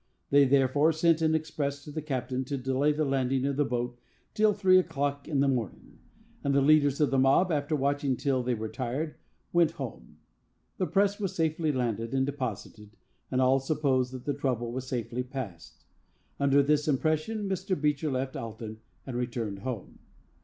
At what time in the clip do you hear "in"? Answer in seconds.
5.27-5.41